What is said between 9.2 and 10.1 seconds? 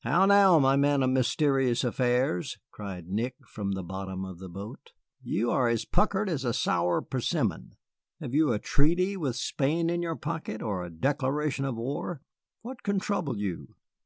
Spain in